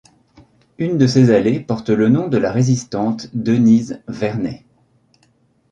Une 0.79 0.97
de 0.97 1.05
ses 1.05 1.29
allées 1.29 1.59
porte 1.59 1.91
le 1.91 2.09
nom 2.09 2.27
de 2.27 2.39
la 2.39 2.51
résistante 2.51 3.27
Denise 3.35 4.01
Vernay. 4.07 4.65